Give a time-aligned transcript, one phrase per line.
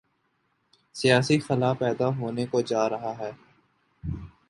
[0.95, 3.31] سیاسی خلا پیدا ہونے کو جارہا ہے۔